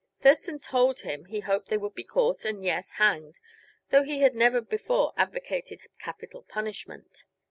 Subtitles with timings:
[0.19, 3.39] Thurston told him he hoped they would be caught and yes, hanged;
[3.89, 7.25] though he had never before advocated capital punishment.